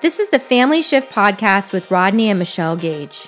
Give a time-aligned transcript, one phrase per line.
[0.00, 3.26] This is the Family Shift Podcast with Rodney and Michelle Gage.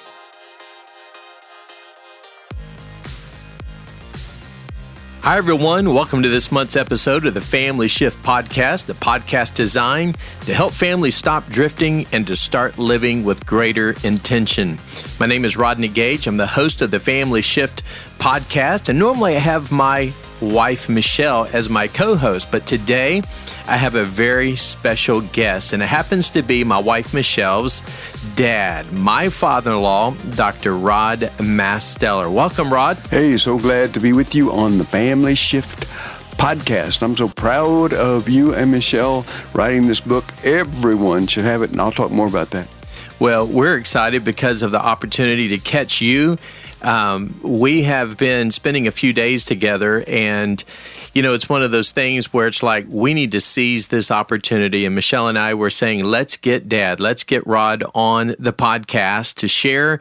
[5.22, 5.93] Hi, everyone.
[5.93, 10.73] Welcome to this month's episode of the Family Shift Podcast, the podcast designed to help
[10.73, 14.79] families stop drifting and to start living with greater intention.
[15.18, 16.29] My name is Rodney Gage.
[16.29, 17.82] I'm the host of the Family Shift
[18.21, 23.23] Podcast, and normally I have my wife, Michelle, as my co host, but today
[23.66, 27.82] I have a very special guest, and it happens to be my wife, Michelle's
[28.34, 30.77] dad, my father in law, Dr.
[30.77, 32.32] Rod Masteller.
[32.32, 32.96] Welcome, Rod.
[33.10, 35.80] Hey, so glad to be with you on the Family Shift
[36.38, 37.02] podcast.
[37.02, 40.24] I'm so proud of you and Michelle writing this book.
[40.43, 42.66] Everyone should have it, and I'll talk more about that.
[43.18, 46.38] Well, we're excited because of the opportunity to catch you
[46.83, 50.62] um, we have been spending a few days together, and
[51.12, 54.11] you know, it's one of those things where it's like we need to seize this
[54.11, 54.87] opportunity.
[54.87, 59.35] And Michelle and I were saying, let's get Dad, let's get Rod on the podcast
[59.37, 59.99] to share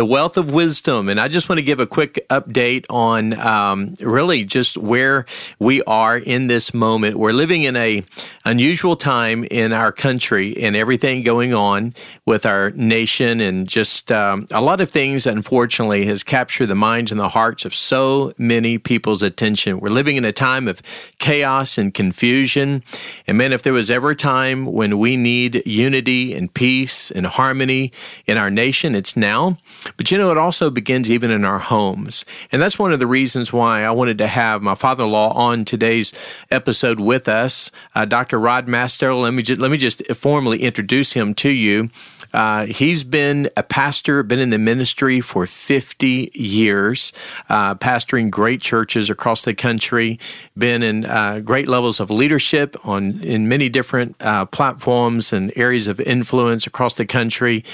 [0.00, 1.10] the wealth of wisdom.
[1.10, 5.26] And I just want to give a quick update on um, really just where
[5.58, 7.18] we are in this moment.
[7.18, 8.02] We're living in a
[8.46, 11.92] unusual time in our country and everything going on
[12.24, 17.10] with our nation, and just um, a lot of things, unfortunately, has captured the minds
[17.10, 19.80] and the hearts of so many people's attention.
[19.80, 20.80] We're living in a time of
[21.18, 22.82] chaos and confusion.
[23.26, 27.26] And man, if there was ever a time when we need unity and peace and
[27.26, 27.92] harmony
[28.26, 29.58] in our nation, it's now.
[29.96, 32.24] But you know, it also begins even in our homes.
[32.50, 35.32] And that's one of the reasons why I wanted to have my father in law
[35.32, 36.12] on today's
[36.50, 38.38] episode with us, uh, Dr.
[38.38, 39.22] Rod Masteller.
[39.22, 41.90] Let me, just, let me just formally introduce him to you.
[42.32, 47.12] Uh, he's been a pastor, been in the ministry for 50 years,
[47.48, 50.18] uh, pastoring great churches across the country,
[50.56, 55.86] been in uh, great levels of leadership on in many different uh, platforms and areas
[55.86, 57.64] of influence across the country.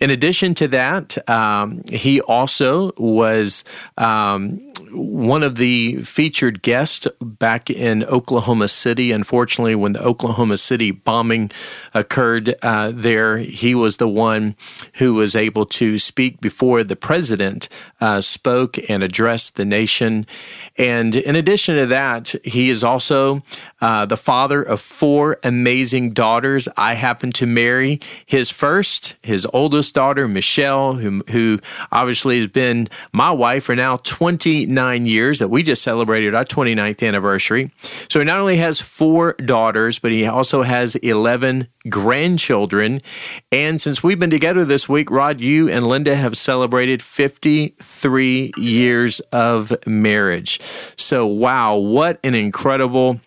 [0.00, 3.64] In addition to that, um, he also was.
[3.96, 9.10] Um, one of the featured guests back in Oklahoma City.
[9.10, 11.50] Unfortunately, when the Oklahoma City bombing
[11.94, 14.56] occurred uh, there, he was the one
[14.94, 17.68] who was able to speak before the president
[18.00, 20.26] uh, spoke and addressed the nation.
[20.76, 23.42] And in addition to that, he is also
[23.80, 26.66] uh, the father of four amazing daughters.
[26.76, 31.60] I happen to marry his first, his oldest daughter, Michelle, who, who
[31.92, 36.44] obviously has been my wife for now 29 29 years that we just celebrated our
[36.44, 37.70] 29th anniversary.
[38.08, 43.00] So he not only has four daughters, but he also has 11 grandchildren.
[43.50, 49.18] And since we've been together this week, Rod, you and Linda have celebrated 53 years
[49.32, 50.60] of marriage.
[50.96, 53.20] So, wow, what an incredible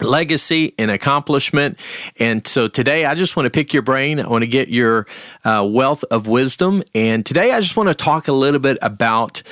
[0.00, 1.78] legacy and accomplishment.
[2.18, 4.18] And so today I just want to pick your brain.
[4.18, 5.06] I want to get your
[5.44, 6.82] uh, wealth of wisdom.
[6.94, 9.42] And today I just want to talk a little bit about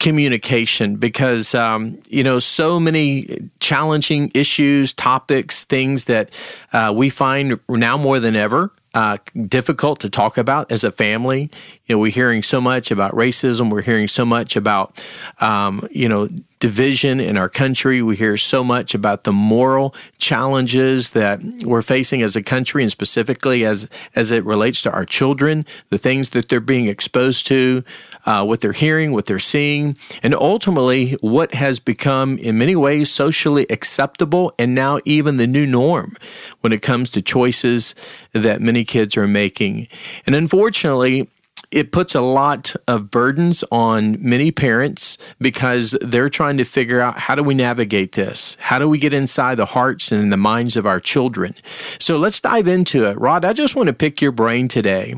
[0.00, 6.30] communication because um, you know so many challenging issues topics things that
[6.72, 9.18] uh, we find now more than ever uh,
[9.48, 11.50] difficult to talk about as a family.
[11.86, 13.70] You know, we're hearing so much about racism.
[13.70, 15.04] We're hearing so much about,
[15.40, 16.28] um, you know,
[16.60, 18.00] division in our country.
[18.00, 22.90] We hear so much about the moral challenges that we're facing as a country, and
[22.90, 27.84] specifically as as it relates to our children, the things that they're being exposed to,
[28.26, 33.10] uh, what they're hearing, what they're seeing, and ultimately what has become, in many ways,
[33.10, 36.16] socially acceptable, and now even the new norm
[36.60, 37.94] when it comes to choices
[38.32, 39.88] that many kids are making.
[40.26, 41.28] And unfortunately,
[41.70, 47.18] it puts a lot of burdens on many parents because they're trying to figure out
[47.18, 48.56] how do we navigate this?
[48.60, 51.52] How do we get inside the hearts and the minds of our children?
[51.98, 53.18] So let's dive into it.
[53.18, 55.16] Rod, I just want to pick your brain today.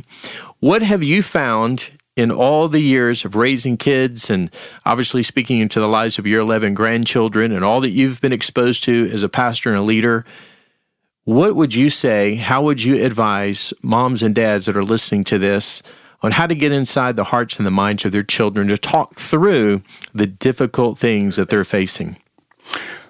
[0.61, 4.51] What have you found in all the years of raising kids and
[4.87, 8.83] obviously speaking into the lives of your 11 grandchildren and all that you've been exposed
[8.85, 10.25] to as a pastor and a leader?
[11.25, 12.37] What would you say?
[12.37, 15.83] How would you advise moms and dads that are listening to this
[16.23, 19.17] on how to get inside the hearts and the minds of their children to talk
[19.17, 19.83] through
[20.15, 22.17] the difficult things that they're facing?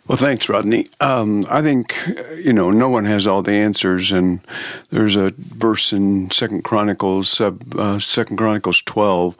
[0.08, 0.86] Well, thanks, Rodney.
[1.00, 1.96] Um, I think
[2.36, 4.38] you know no one has all the answers, and
[4.90, 9.36] there's a verse in Second Chronicles, uh, Second Chronicles twelve,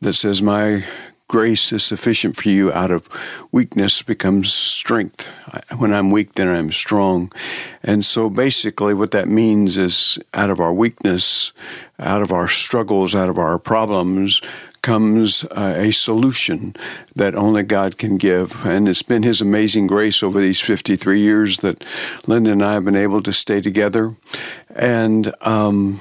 [0.00, 0.84] that says, "My
[1.26, 3.08] grace is sufficient for you out of
[3.50, 5.26] weakness becomes strength.
[5.78, 7.32] When I'm weak, then I'm strong.
[7.82, 11.52] And so basically, what that means is out of our weakness,
[11.98, 14.40] out of our struggles, out of our problems,
[14.84, 16.76] comes uh, a solution
[17.16, 18.66] that only God can give.
[18.66, 21.82] And it's been His amazing grace over these 53 years that
[22.26, 24.14] Linda and I have been able to stay together.
[24.76, 26.00] And um,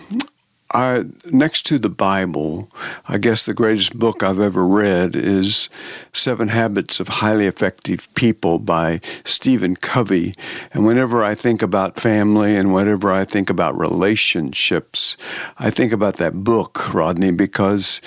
[1.31, 2.69] next to the Bible,
[3.07, 5.69] I guess the greatest book I've ever read is
[6.11, 10.35] Seven Habits of Highly Effective People by Stephen Covey.
[10.73, 15.15] And whenever I think about family and whenever I think about relationships,
[15.57, 18.01] I think about that book, Rodney, because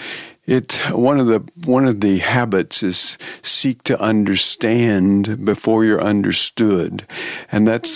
[0.46, 7.04] it one of the one of the habits is seek to understand before you're understood,
[7.50, 7.88] and that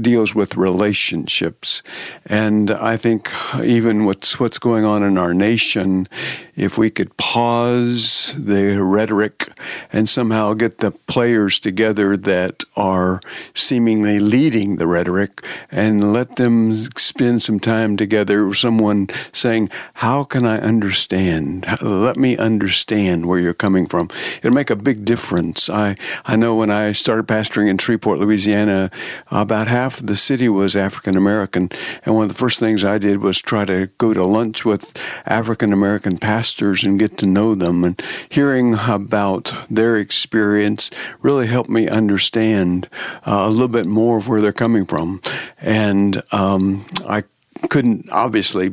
[0.00, 1.82] deals with relationships.
[2.24, 3.30] And I think
[3.62, 6.08] even what's what's going on in our nation,
[6.56, 9.52] if we could pause the rhetoric
[9.92, 13.20] and somehow get the players together that are
[13.54, 18.54] seemingly leading the rhetoric and let them spend some time together.
[18.54, 21.66] Someone saying, "How can I understand?"
[21.98, 24.08] Let me understand where you're coming from.
[24.38, 25.68] It'll make a big difference.
[25.68, 28.90] I, I know when I started pastoring in Shreveport, Louisiana,
[29.30, 31.68] about half of the city was African American.
[32.04, 34.96] And one of the first things I did was try to go to lunch with
[35.26, 37.84] African American pastors and get to know them.
[37.84, 38.00] And
[38.30, 40.90] hearing about their experience
[41.20, 42.88] really helped me understand
[43.26, 45.20] uh, a little bit more of where they're coming from.
[45.60, 47.24] And um, I
[47.68, 48.70] couldn't obviously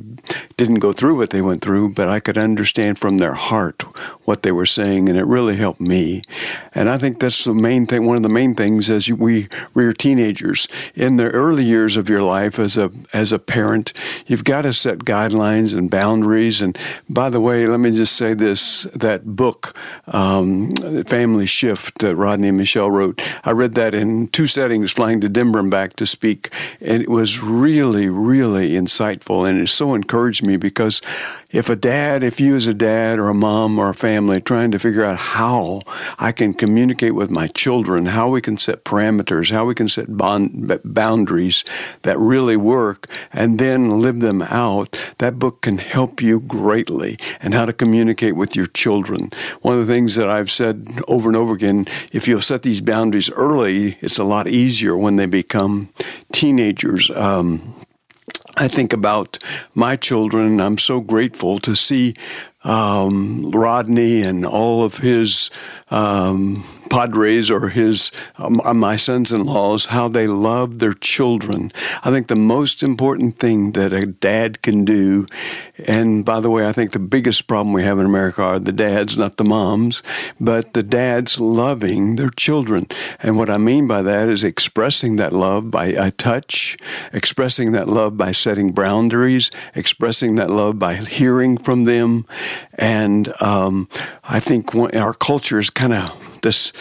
[0.58, 3.84] didn't go through what they went through, but I could understand from their heart
[4.26, 6.22] what they were saying, and it really helped me.
[6.74, 8.06] And I think that's the main thing.
[8.06, 12.24] One of the main things as we rear teenagers in the early years of your
[12.24, 13.94] life as a as a parent,
[14.28, 16.62] you've got to set guidelines and boundaries.
[16.62, 16.78] And
[17.10, 19.76] by the way, let me just say this: that book,
[20.08, 20.72] um,
[21.06, 23.22] Family Shift, that Rodney and Michelle wrote.
[23.44, 26.50] I read that in two settings, flying to Denver and back to speak,
[26.80, 31.02] and it was really, really insightful, and it so encouraged me because
[31.56, 34.72] if a dad, if you as a dad or a mom or a family trying
[34.72, 35.82] to figure out how
[36.20, 40.18] I can communicate with my children, how we can set parameters, how we can set
[40.18, 41.64] bond, boundaries
[42.02, 47.54] that really work and then live them out, that book can help you greatly and
[47.54, 49.32] how to communicate with your children.
[49.62, 52.82] One of the things that I've said over and over again, if you'll set these
[52.82, 55.90] boundaries early, it's a lot easier when they become
[56.32, 57.10] teenagers.
[57.12, 57.76] Um,
[58.58, 59.38] I think about
[59.74, 62.16] my children, I'm so grateful to see
[62.64, 65.52] um, Rodney and all of his
[65.92, 71.72] um, padres or his um, uh, my sons-in-laws how they love their children.
[72.04, 75.28] I think the most important thing that a dad can do,
[75.80, 78.72] and by the way, I think the biggest problem we have in America are the
[78.72, 80.02] dads, not the moms,
[80.40, 82.88] but the dads loving their children.
[83.22, 86.78] And what I mean by that is expressing that love by a touch,
[87.12, 92.26] expressing that love by setting boundaries, expressing that love by hearing from them,
[92.76, 93.90] and um,
[94.24, 96.72] I think our culture is kind of this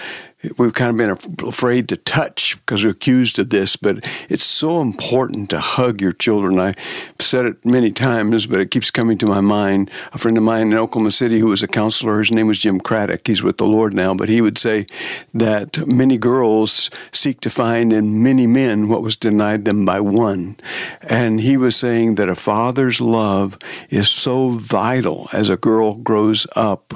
[0.57, 4.81] we've kind of been afraid to touch because we're accused of this, but it's so
[4.81, 6.59] important to hug your children.
[6.59, 6.77] I've
[7.21, 9.91] said it many times, but it keeps coming to my mind.
[10.13, 12.81] A friend of mine in Oklahoma City who was a counselor, his name was Jim
[12.81, 13.27] Craddock.
[13.27, 14.87] He's with the Lord now, but he would say
[15.33, 20.57] that many girls seek to find in many men what was denied them by one.
[21.03, 23.59] And he was saying that a father's love
[23.91, 26.95] is so vital as a girl grows up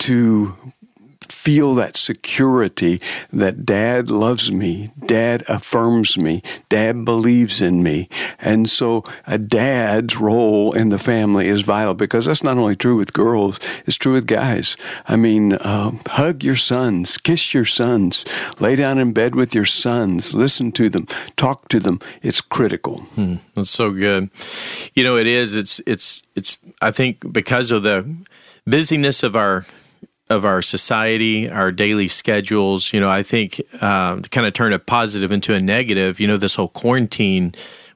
[0.00, 0.56] to
[1.42, 3.00] feel that security
[3.32, 8.08] that dad loves me, dad affirms me, dad believes in me.
[8.38, 12.96] And so a dad's role in the family is vital because that's not only true
[12.96, 14.76] with girls, it's true with guys.
[15.08, 18.24] I mean, uh, hug your sons, kiss your sons,
[18.60, 21.98] lay down in bed with your sons, listen to them, talk to them.
[22.22, 23.00] It's critical.
[23.16, 24.30] Hmm, that's so good.
[24.94, 25.56] You know, it is.
[25.56, 28.06] It's, it's, it's, I think because of the
[28.64, 29.66] busyness of our
[30.32, 32.92] of our society, our daily schedules.
[32.92, 36.18] You know, I think um, to kind of turn a positive into a negative.
[36.18, 37.54] You know, this whole quarantine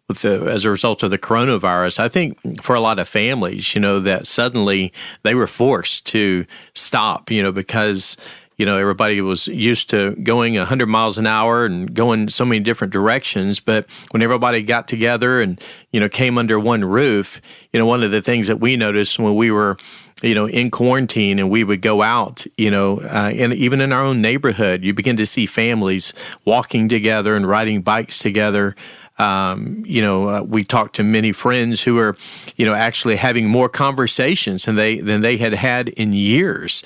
[0.09, 1.99] with the as a result of the coronavirus.
[1.99, 6.47] I think for a lot of families, you know, that suddenly they were forced to
[6.75, 7.31] stop.
[7.31, 8.17] You know, because
[8.57, 12.61] you know everybody was used to going 100 miles an hour and going so many
[12.61, 15.63] different directions but when everybody got together and
[15.93, 17.41] you know came under one roof
[17.73, 19.77] you know one of the things that we noticed when we were
[20.23, 23.93] you know, in quarantine and we would go out, you know, uh, and even in
[23.93, 28.75] our own neighborhood, you begin to see families walking together and riding bikes together.
[29.19, 32.15] Um, you know, uh, we talked to many friends who are,
[32.57, 36.83] you know, actually having more conversations than they than they had had in years,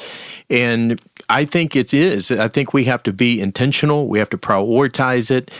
[0.49, 2.31] and I think it is.
[2.31, 4.07] I think we have to be intentional.
[4.07, 5.51] We have to prioritize it,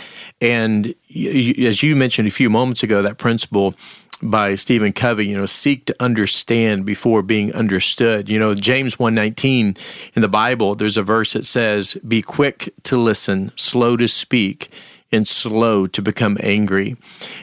[0.41, 3.75] and as you mentioned a few moments ago, that principle
[4.23, 8.29] by Stephen Covey, you know, seek to understand before being understood.
[8.29, 9.77] You know, James 119
[10.15, 14.71] in the Bible, there's a verse that says, Be quick to listen, slow to speak,
[15.11, 16.97] and slow to become angry.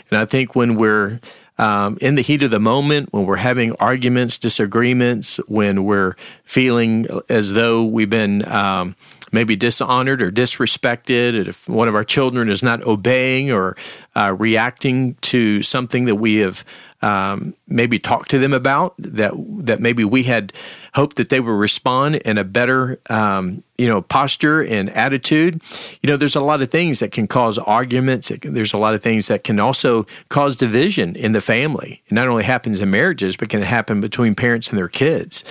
[0.09, 1.19] And I think when we're
[1.57, 7.07] um, in the heat of the moment, when we're having arguments, disagreements, when we're feeling
[7.29, 8.95] as though we've been um,
[9.31, 13.75] maybe dishonored or disrespected, if one of our children is not obeying or
[14.15, 16.63] uh, reacting to something that we have
[17.01, 19.33] um, maybe talked to them about, that
[19.65, 20.51] that maybe we had
[20.95, 25.61] hoped that they would respond in a better um, you know posture and attitude.
[26.01, 28.31] You know, there's a lot of things that can cause arguments.
[28.41, 32.01] There's a lot of things that can also cause division in the family.
[32.07, 35.43] It not only happens in marriages, but can happen between parents and their kids.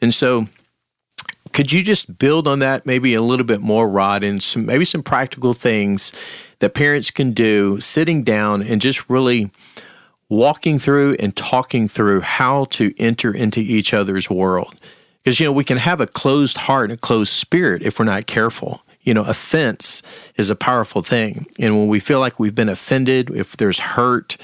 [0.00, 0.46] And so
[1.54, 4.84] could you just build on that maybe a little bit more, Rod, and some maybe
[4.84, 6.12] some practical things
[6.58, 9.50] that parents can do sitting down and just really
[10.28, 14.80] walking through and talking through how to enter into each other's world?
[15.22, 18.26] Because, you know, we can have a closed heart a closed spirit if we're not
[18.26, 18.82] careful.
[19.02, 20.02] You know, offense
[20.36, 21.46] is a powerful thing.
[21.60, 24.36] And when we feel like we've been offended, if there's hurt,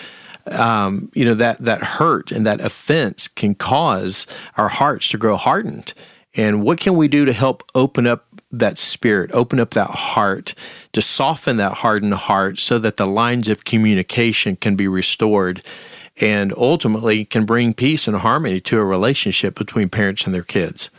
[0.47, 5.37] um, you know, that, that hurt and that offense can cause our hearts to grow
[5.37, 5.93] hardened.
[6.35, 10.55] And what can we do to help open up that spirit, open up that heart,
[10.93, 15.63] to soften that hardened heart so that the lines of communication can be restored
[16.21, 20.91] and ultimately can bring peace and harmony to a relationship between parents and their kids?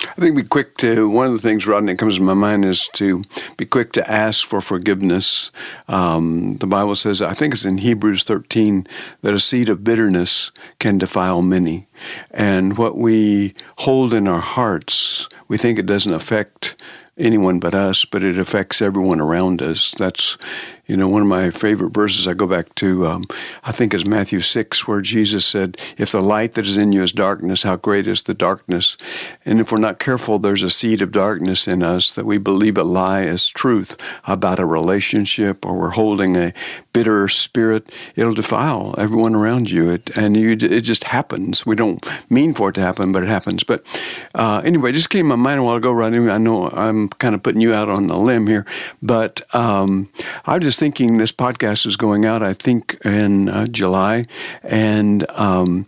[0.00, 2.64] I think be quick to, one of the things, Rodney, that comes to my mind
[2.64, 3.22] is to
[3.56, 5.50] be quick to ask for forgiveness.
[5.88, 8.86] Um, the Bible says, I think it's in Hebrews 13,
[9.22, 11.88] that a seed of bitterness can defile many.
[12.30, 16.80] And what we hold in our hearts, we think it doesn't affect
[17.16, 19.90] anyone but us, but it affects everyone around us.
[19.92, 20.38] That's
[20.88, 23.24] you know, one of my favorite verses I go back to, um,
[23.62, 27.02] I think is Matthew 6, where Jesus said, If the light that is in you
[27.02, 28.96] is darkness, how great is the darkness?
[29.44, 32.78] And if we're not careful, there's a seed of darkness in us that we believe
[32.78, 36.54] a lie as truth about a relationship or we're holding a
[36.94, 37.92] bitter spirit.
[38.16, 39.90] It'll defile everyone around you.
[39.90, 41.66] It, and you, it just happens.
[41.66, 43.62] We don't mean for it to happen, but it happens.
[43.62, 43.84] But
[44.34, 46.30] uh, anyway, it just came to my mind a while ago, Rodney.
[46.30, 48.64] I know I'm kind of putting you out on the limb here,
[49.02, 50.10] but um,
[50.46, 54.22] I just thinking this podcast is going out, I think, in uh, July,
[54.62, 55.86] and um,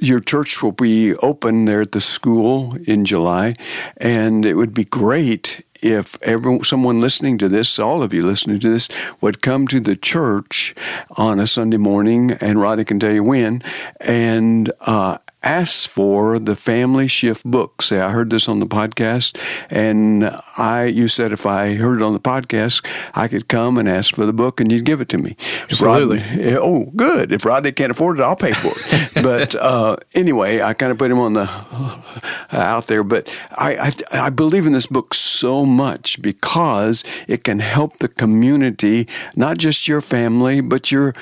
[0.00, 3.56] your church will be open there at the school in July,
[3.96, 8.60] and it would be great if everyone, someone listening to this, all of you listening
[8.60, 8.88] to this,
[9.20, 10.76] would come to the church
[11.16, 13.64] on a Sunday morning, and Rodney can tell you when,
[13.98, 17.82] and uh, ask for the family shift book.
[17.82, 22.04] Say, I heard this on the podcast, and I, you said if I heard it
[22.04, 25.08] on the podcast, I could come and ask for the book, and you'd give it
[25.10, 25.36] to me.
[25.62, 26.18] Absolutely.
[26.18, 27.32] Rodney, oh, good.
[27.32, 29.10] If Rodney can't afford it, I'll pay for it.
[29.22, 33.02] but uh, anyway, I kind of put him on the uh, out there.
[33.02, 38.08] But I, I, I believe in this book so much because it can help the
[38.08, 41.14] community, not just your family, but your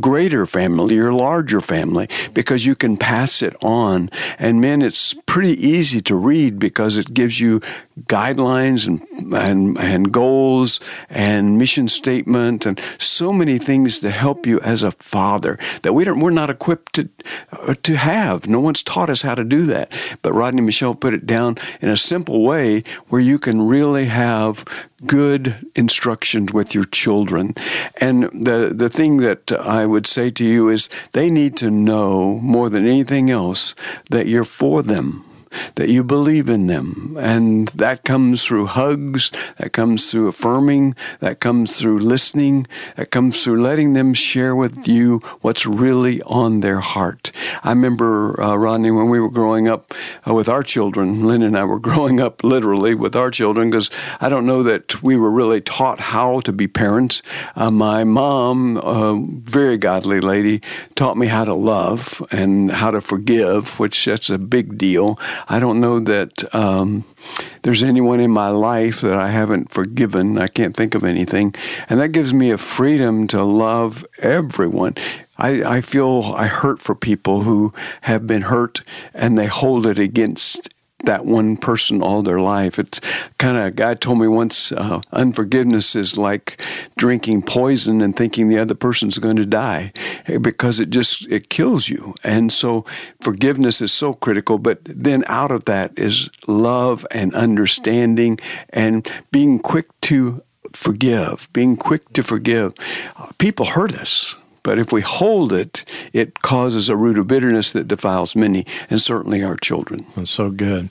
[0.00, 4.10] greater family or larger family because you can pass it on.
[4.38, 7.60] And men, it's pretty easy to read because it gives you
[8.02, 14.60] guidelines and, and, and goals and mission statement and so many things to help you
[14.60, 17.08] as a father that we don't, we're not equipped to,
[17.52, 18.48] uh, to have.
[18.48, 19.92] No one's taught us how to do that.
[20.22, 24.64] But Rodney Michelle put it down in a simple way where you can really have
[25.06, 27.54] good instructions with your children.
[28.00, 32.38] And the, the thing that I would say to you is they need to know
[32.40, 33.74] more than anything else
[34.10, 35.24] that you're for them
[35.76, 37.16] that you believe in them.
[37.20, 43.42] And that comes through hugs, that comes through affirming, that comes through listening, that comes
[43.42, 47.32] through letting them share with you what's really on their heart.
[47.62, 49.92] I remember, uh, Rodney, when we were growing up
[50.28, 53.90] uh, with our children, Lynn and I were growing up literally with our children because
[54.20, 57.22] I don't know that we were really taught how to be parents.
[57.56, 60.60] Uh, my mom, a very godly lady,
[60.94, 65.18] taught me how to love and how to forgive, which that's a big deal.
[65.48, 67.04] I don't know that um,
[67.62, 70.38] there's anyone in my life that I haven't forgiven.
[70.38, 71.54] I can't think of anything.
[71.88, 74.94] And that gives me a freedom to love everyone.
[75.36, 77.72] I, I feel I hurt for people who
[78.02, 78.82] have been hurt
[79.12, 80.68] and they hold it against
[81.06, 82.78] that one person all their life.
[82.78, 83.00] It's
[83.38, 86.62] kind of, a guy told me once, uh, unforgiveness is like
[86.96, 89.92] drinking poison and thinking the other person's going to die
[90.26, 92.14] eh, because it just, it kills you.
[92.22, 92.84] And so
[93.20, 94.58] forgiveness is so critical.
[94.58, 98.38] But then out of that is love and understanding
[98.70, 100.42] and being quick to
[100.72, 102.74] forgive, being quick to forgive.
[103.38, 107.86] People hurt us But if we hold it, it causes a root of bitterness that
[107.86, 110.06] defiles many, and certainly our children.
[110.16, 110.90] That's so good.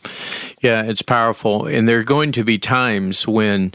[0.62, 1.66] Yeah, it's powerful.
[1.66, 3.74] And there are going to be times when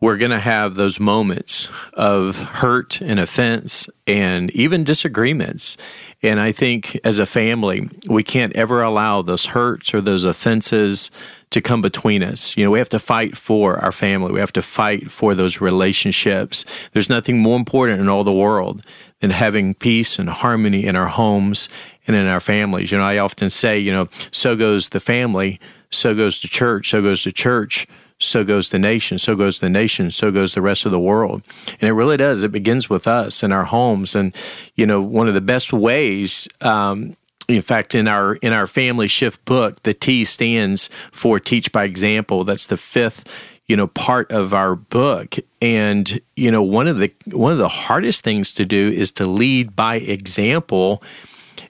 [0.00, 5.76] we're going to have those moments of hurt and offense and even disagreements.
[6.22, 11.10] And I think as a family, we can't ever allow those hurts or those offenses
[11.50, 12.56] to come between us.
[12.56, 14.32] You know, we have to fight for our family.
[14.32, 16.64] We have to fight for those relationships.
[16.92, 18.82] There's nothing more important in all the world
[19.20, 21.68] than having peace and harmony in our homes
[22.06, 22.90] and in our families.
[22.90, 25.60] You know, I often say, you know, so goes the family,
[25.90, 27.86] so goes the church, so goes the church
[28.20, 31.42] so goes the nation, so goes the nation, so goes the rest of the world.
[31.80, 32.42] And it really does.
[32.42, 34.14] It begins with us in our homes.
[34.14, 34.34] And,
[34.74, 37.16] you know, one of the best ways, um,
[37.48, 41.84] in fact, in our in our family shift book, the T stands for teach by
[41.84, 42.44] example.
[42.44, 43.24] That's the fifth,
[43.70, 45.36] you know, part of our book.
[45.62, 49.26] And you know, one of the one of the hardest things to do is to
[49.26, 51.04] lead by example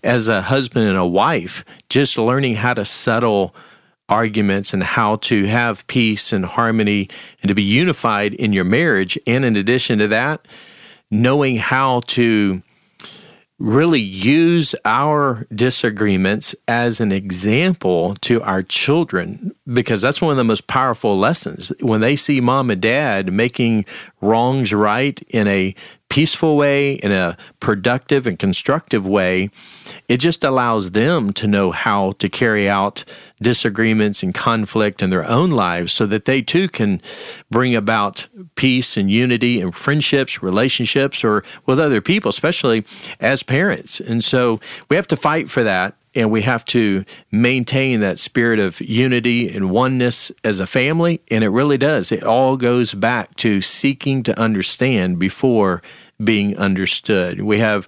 [0.03, 1.63] as a husband and a wife.
[1.91, 3.55] Just learning how to settle
[4.09, 7.11] arguments and how to have peace and harmony
[7.43, 9.19] and to be unified in your marriage.
[9.27, 10.49] And in addition to that,
[11.11, 12.63] knowing how to
[13.61, 20.45] really use our disagreements as an example to our children because that's one of the
[20.45, 21.71] most powerful lessons.
[21.81, 23.85] When they see mom and dad making
[24.23, 25.75] wrongs right in a
[26.11, 29.49] peaceful way, in a productive and constructive way,
[30.09, 33.05] it just allows them to know how to carry out
[33.41, 37.01] disagreements and conflict in their own lives so that they too can
[37.51, 38.27] bring about
[38.57, 42.85] peace and unity and friendships, relationships, or with other people, especially
[43.21, 44.01] as parents.
[44.01, 48.59] And so we have to fight for that and we have to maintain that spirit
[48.59, 51.21] of unity and oneness as a family.
[51.31, 52.11] And it really does.
[52.11, 55.83] It all goes back to seeking to understand before
[56.23, 57.41] being understood.
[57.41, 57.87] We have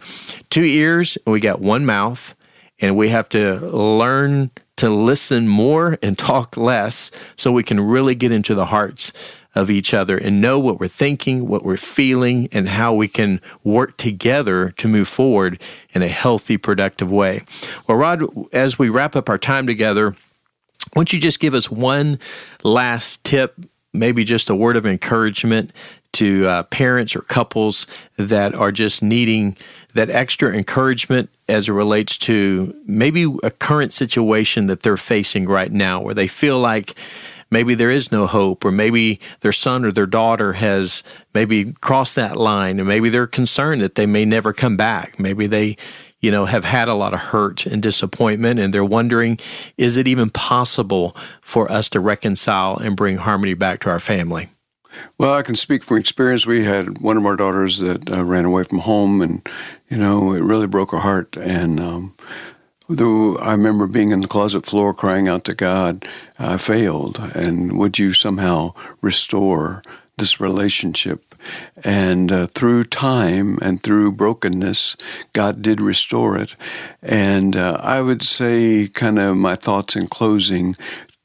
[0.51, 2.35] two ears and we got one mouth,
[2.81, 8.15] and we have to learn to listen more and talk less so we can really
[8.15, 9.13] get into the hearts
[9.55, 13.41] of each other and know what we're thinking, what we're feeling, and how we can
[13.65, 15.61] work together to move forward
[15.93, 17.43] in a healthy, productive way.
[17.87, 21.71] Well, Rod, as we wrap up our time together, why don't you just give us
[21.71, 22.19] one
[22.63, 23.55] last tip,
[23.93, 25.73] maybe just a word of encouragement
[26.13, 27.87] to uh, parents or couples
[28.17, 29.57] that are just needing
[29.95, 35.73] that extra encouragement as it relates to maybe a current situation that they're facing right
[35.73, 36.95] now where they feel like
[37.53, 41.03] maybe there is no hope, or maybe their son or their daughter has
[41.35, 45.21] maybe crossed that line, and maybe they're concerned that they may never come back.
[45.21, 45.77] Maybe they,
[46.21, 49.39] you know, have had a lot of hurt and disappointment, and they're wondering,
[49.77, 54.49] is it even possible for us to reconcile and bring harmony back to our family?
[55.19, 56.47] Well, I can speak from experience.
[56.47, 59.47] We had one of our daughters that uh, ran away from home, and
[59.89, 61.37] you know, it really broke her heart.
[61.37, 62.15] And um,
[62.95, 66.07] Though I remember being in the closet floor crying out to God,
[66.39, 67.19] I failed.
[67.35, 69.83] And would you somehow restore
[70.19, 71.35] this relationship?
[71.83, 74.97] And uh, through time and through brokenness,
[75.33, 76.55] God did restore it.
[77.01, 80.77] And uh, I would say, kind of my thoughts in closing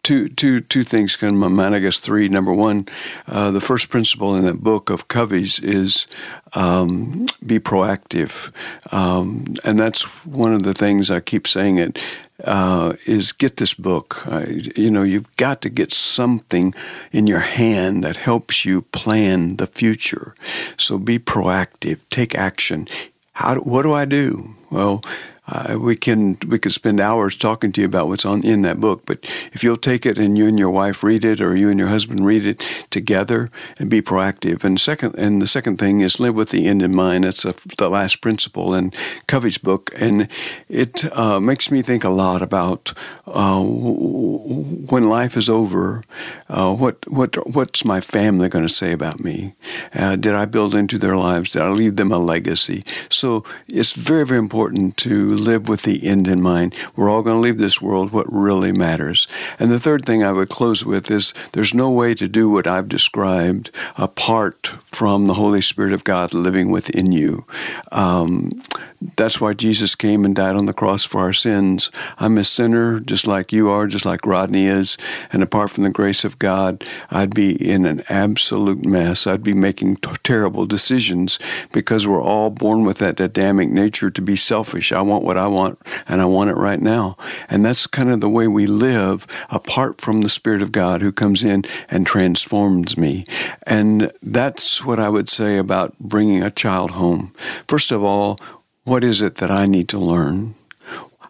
[0.07, 1.75] two, two, two things come to mind.
[1.75, 2.29] I guess three.
[2.29, 2.87] Number one,
[3.27, 6.07] uh, the first principle in that book of Covey's is
[6.53, 8.53] um, be proactive,
[8.93, 11.77] um, and that's one of the things I keep saying.
[11.77, 11.99] It
[12.45, 14.25] uh, is get this book.
[14.77, 16.73] You know, you've got to get something
[17.11, 20.35] in your hand that helps you plan the future.
[20.77, 21.99] So be proactive.
[22.09, 22.87] Take action.
[23.33, 23.55] How?
[23.55, 24.55] what do I do?
[24.71, 25.01] Well,
[25.47, 28.79] uh, we can we could spend hours talking to you about what's on in that
[28.79, 29.19] book, but
[29.53, 31.87] if you'll take it and you and your wife read it, or you and your
[31.89, 34.63] husband read it together, and be proactive.
[34.63, 37.23] And second, and the second thing is live with the end in mind.
[37.23, 38.91] That's a, the last principle in
[39.27, 40.27] Covey's book, and
[40.67, 42.93] it uh, makes me think a lot about
[43.25, 46.03] uh, when life is over.
[46.49, 49.53] Uh, what what what's my family going to say about me?
[49.93, 51.51] Uh, did I build into their lives?
[51.51, 52.83] Did I leave them a legacy?
[53.09, 56.75] So it's very very important to live with the end in mind.
[56.95, 58.11] We're all going to leave this world.
[58.11, 59.27] What really matters.
[59.59, 62.67] And the third thing I would close with is there's no way to do what
[62.67, 67.45] I've described apart from the Holy Spirit of God living within you.
[67.91, 68.63] Um,
[69.15, 71.91] That's why Jesus came and died on the cross for our sins.
[72.17, 74.97] I'm a sinner just like you are, just like Rodney is.
[75.31, 79.27] And apart from the grace of God, I'd be in an absolute mess.
[79.27, 81.37] I'd be making t- terrible decisions
[81.71, 84.91] because we're all born with that Adamic nature to be selfish.
[84.91, 87.17] I want what I want and I want it right now.
[87.49, 91.11] And that's kind of the way we live apart from the Spirit of God who
[91.11, 93.25] comes in and transforms me.
[93.67, 97.33] And that's what I would say about bringing a child home.
[97.67, 98.39] First of all,
[98.85, 100.55] what is it that I need to learn?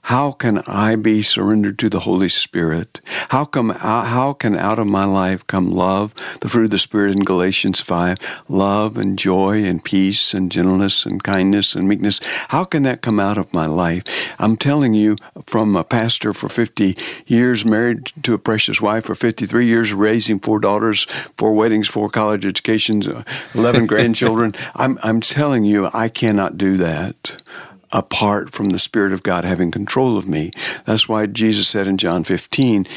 [0.08, 3.02] How can I be surrendered to the Holy Spirit?
[3.28, 7.12] How come how can out of my life come love, the fruit of the Spirit
[7.12, 12.22] in Galatians 5, love and joy and peace and gentleness and kindness and meekness?
[12.48, 14.34] How can that come out of my life?
[14.40, 19.16] I'm telling you from a pastor for 50 years married to a precious wife for
[19.16, 21.04] 53 years raising four daughters,
[21.36, 23.10] four weddings, four college educations,
[23.54, 24.54] 11 grandchildren.
[24.74, 27.42] I'm I'm telling you I cannot do that
[27.92, 30.52] apart from the Spirit of God having control of me.
[30.86, 32.88] That's why Jesus said in John 15,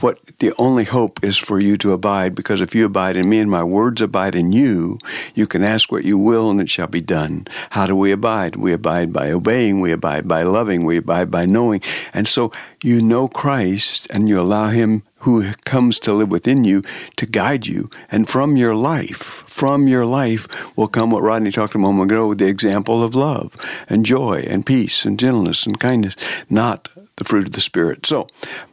[0.00, 3.38] what the only hope is for you to abide, because if you abide in me
[3.38, 4.98] and my words abide in you,
[5.34, 7.46] you can ask what you will and it shall be done.
[7.70, 8.56] How do we abide?
[8.56, 11.80] We abide by obeying, we abide by loving, we abide by knowing.
[12.12, 16.82] And so you know Christ and you allow him who comes to live within you
[17.16, 17.90] to guide you.
[18.10, 22.28] And from your life, from your life will come what Rodney talked a moment ago,
[22.28, 23.56] with the example of love
[23.88, 26.14] and joy and peace and gentleness and kindness,
[26.48, 28.06] not the fruit of the Spirit.
[28.06, 28.26] So,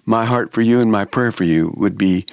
[0.06, 2.26] my heart for you and my prayer for you would be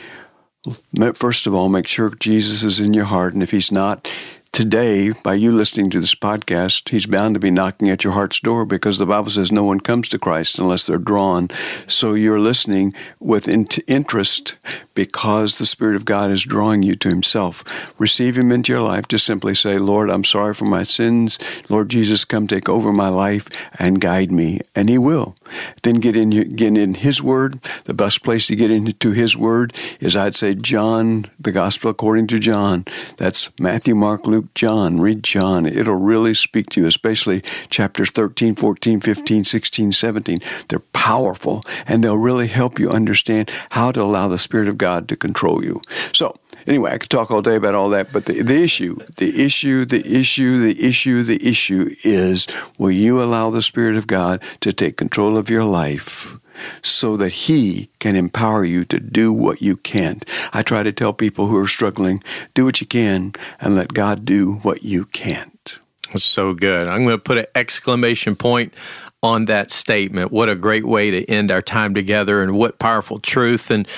[1.14, 3.34] first of all, make sure Jesus is in your heart.
[3.34, 4.08] And if he's not,
[4.52, 8.38] Today, by you listening to this podcast, he's bound to be knocking at your heart's
[8.38, 11.48] door because the Bible says no one comes to Christ unless they're drawn.
[11.86, 14.56] So you're listening with interest
[14.94, 17.64] because the Spirit of God is drawing you to himself.
[17.98, 19.08] Receive him into your life.
[19.08, 21.38] Just simply say, Lord, I'm sorry for my sins.
[21.70, 24.60] Lord Jesus, come take over my life and guide me.
[24.74, 25.34] And he will.
[25.82, 27.58] Then get in, get in his word.
[27.84, 32.26] The best place to get into his word is, I'd say, John, the gospel according
[32.26, 32.84] to John.
[33.16, 35.66] That's Matthew, Mark, Luke, Luke, John, read John.
[35.66, 40.40] It'll really speak to you, especially chapters 13, 14, 15, 16, 17.
[40.66, 45.08] They're powerful and they'll really help you understand how to allow the Spirit of God
[45.08, 45.80] to control you.
[46.12, 46.34] So,
[46.66, 49.84] anyway, I could talk all day about all that, but the, the issue, the issue,
[49.84, 54.72] the issue, the issue, the issue is will you allow the Spirit of God to
[54.72, 56.36] take control of your life?
[56.82, 60.24] So that He can empower you to do what you can't.
[60.52, 62.22] I try to tell people who are struggling
[62.54, 65.78] do what you can and let God do what you can't.
[66.08, 66.88] That's so good.
[66.88, 68.74] I'm going to put an exclamation point
[69.22, 70.32] on that statement.
[70.32, 73.70] What a great way to end our time together and what powerful truth.
[73.70, 73.88] And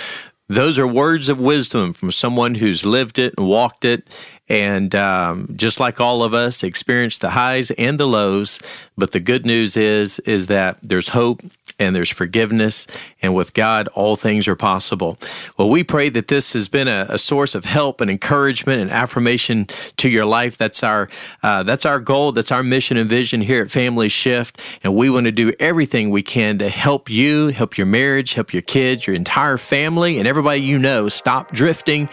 [0.48, 4.09] those are words of wisdom from someone who's lived it and walked it
[4.48, 8.61] and um, just like all of us experienced the highs and the lows
[8.96, 11.42] but the good news is is that there's hope
[11.79, 12.87] and there's forgiveness
[13.23, 15.17] and with god all things are possible.
[15.59, 18.91] Well we pray that this has been a, a source of help and encouragement and
[18.91, 20.57] affirmation to your life.
[20.57, 21.09] That's our
[21.43, 22.33] uh, that's our goal.
[22.33, 24.61] That's our mission and vision here at family shift.
[24.83, 28.53] And we want to do everything we can to help you help your marriage help
[28.53, 32.09] your kids your entire family and everybody you know stop drifting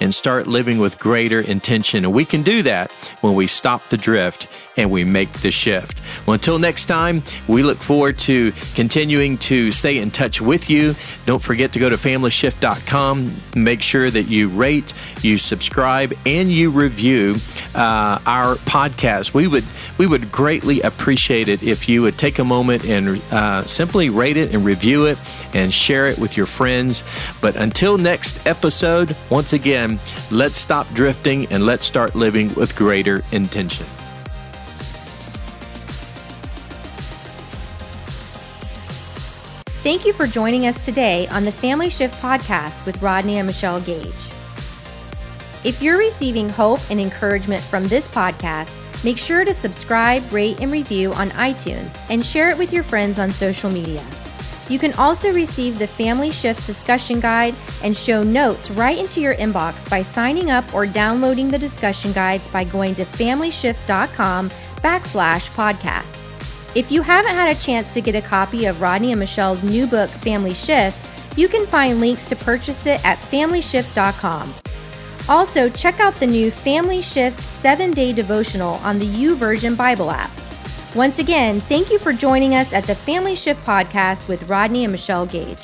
[0.00, 2.04] and start living with greater intention.
[2.04, 6.02] And we can do that when we stop the drift and we make the shift.
[6.26, 10.94] Well, until next time, we look forward to continuing to stay in touch with you.
[11.26, 13.32] Don't forget to go to familyshift.com.
[13.54, 14.92] Make sure that you rate,
[15.22, 17.36] you subscribe, and you review
[17.74, 19.34] uh, our podcast.
[19.34, 19.64] We would
[19.98, 24.36] we would greatly appreciate it if you would take a moment and uh, simply rate
[24.36, 25.18] it and review it
[25.54, 27.02] and share it with your friends.
[27.40, 29.98] But until next episode, once again,
[30.30, 33.86] let's stop drifting and let's start living with greater intention.
[39.86, 43.80] Thank you for joining us today on the Family Shift podcast with Rodney and Michelle
[43.80, 44.08] Gage.
[45.62, 50.72] If you're receiving hope and encouragement from this podcast, make sure to subscribe, rate, and
[50.72, 54.04] review on iTunes and share it with your friends on social media.
[54.68, 59.36] You can also receive the Family Shift discussion guide and show notes right into your
[59.36, 64.50] inbox by signing up or downloading the discussion guides by going to familyshift.com
[64.82, 66.15] backslash podcast.
[66.76, 69.86] If you haven't had a chance to get a copy of Rodney and Michelle's new
[69.86, 74.52] book, Family Shift, you can find links to purchase it at familyshift.com.
[75.26, 80.30] Also, check out the new Family Shift 7 day devotional on the YouVersion Bible app.
[80.94, 84.92] Once again, thank you for joining us at the Family Shift podcast with Rodney and
[84.92, 85.56] Michelle Gage.